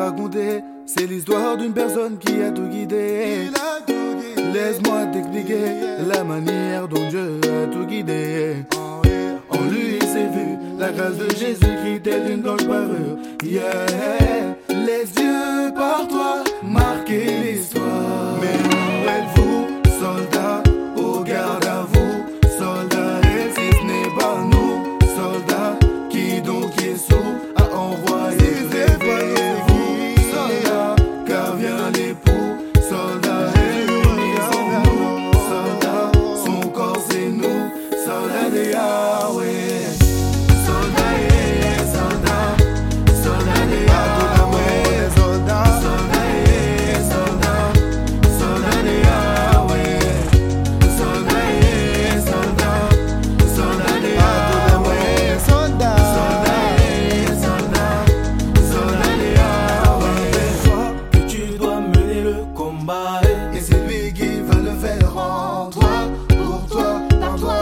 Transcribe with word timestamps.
raconter. 0.00 0.62
C'est 0.86 1.06
l'histoire 1.06 1.56
d'une 1.56 1.72
personne 1.72 2.18
qui 2.18 2.42
a 2.42 2.50
tout 2.50 2.66
guidé. 2.66 3.48
Laisse-moi 4.52 5.06
t'expliquer 5.12 5.62
la 6.12 6.24
manière 6.24 6.88
dont 6.88 7.08
Dieu 7.08 7.40
a 7.44 7.66
tout 7.72 7.84
guidé. 7.84 8.56
En 9.50 9.64
lui, 9.70 9.98
c'est 10.00 10.28
vu 10.28 10.56
la 10.78 10.90
grâce 10.90 11.16
de 11.16 11.28
Jésus-Christ 11.30 12.02
telle 12.02 12.30
une 12.30 12.40
blanche 12.40 12.66
parure. 12.66 13.18
Yeah, 13.44 14.56
laisse 14.68 15.12
Dieu 15.12 15.59
Et 63.52 63.60
c'est 63.60 63.86
lui 63.86 64.12
qui 64.12 64.40
va 64.40 64.54
le 64.54 64.70
faire 64.78 65.16
en 65.16 65.68
toi, 65.70 66.08
pour 66.28 66.66
toi, 66.66 67.02
par 67.20 67.36
toi. 67.36 67.54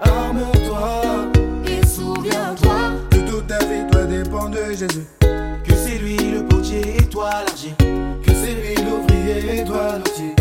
Arme-toi 0.00 1.02
et 1.66 1.84
souviens-toi 1.84 2.92
que 3.10 3.28
toute 3.28 3.48
ta 3.48 3.58
vie 3.58 3.84
doit 3.90 4.04
dépendre 4.04 4.50
de 4.50 4.72
Jésus. 4.72 5.06
Que 5.20 5.74
c'est 5.74 5.98
lui 5.98 6.16
le 6.16 6.44
potier 6.46 6.96
et 6.96 7.08
toi 7.08 7.30
l'argile. 7.44 7.74
Que 7.78 8.32
c'est 8.32 8.54
lui 8.54 8.76
l'ouvrier 8.88 9.60
et 9.60 9.64
toi 9.64 9.98
l'outil. 9.98 10.32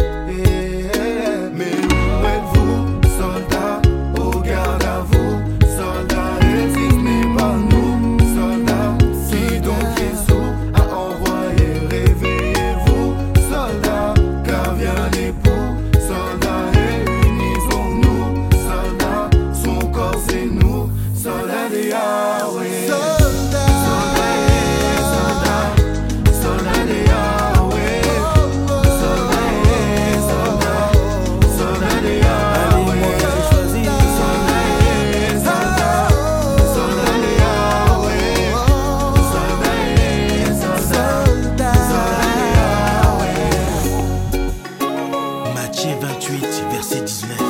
Smith. 47.08 47.44